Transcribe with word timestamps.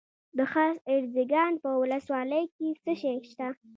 د 0.37 0.39
خاص 0.51 0.75
ارزګان 0.95 1.51
په 1.63 1.69
ولسوالۍ 1.81 2.43
کې 2.55 2.67
څه 2.83 2.93
شی 3.01 3.15
شته؟ 3.31 3.47